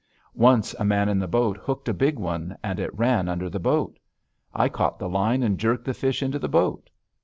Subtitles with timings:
[0.33, 3.59] Once a man in the boat hooked a big one and it ran under the
[3.59, 3.99] boat.
[4.51, 6.89] I caught the line and jerked the fish into the boat.